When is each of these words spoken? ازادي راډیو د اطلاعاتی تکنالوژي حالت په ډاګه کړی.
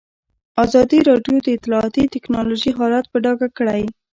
ازادي 0.65 0.99
راډیو 1.09 1.37
د 1.43 1.47
اطلاعاتی 1.57 2.03
تکنالوژي 2.15 2.71
حالت 2.79 3.05
په 3.09 3.17
ډاګه 3.25 3.47
کړی. 3.57 3.81